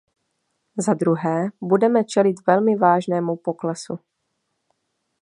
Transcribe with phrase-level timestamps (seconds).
[0.77, 3.99] Za druhé, budeme čelit velmi vážnému poklesu.